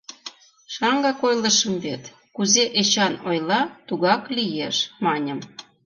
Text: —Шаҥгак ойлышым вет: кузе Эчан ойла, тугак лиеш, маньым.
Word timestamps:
—Шаҥгак 0.73 1.19
ойлышым 1.27 1.73
вет: 1.85 2.03
кузе 2.35 2.63
Эчан 2.79 3.13
ойла, 3.29 3.61
тугак 3.87 4.23
лиеш, 4.35 4.77
маньым. 5.05 5.39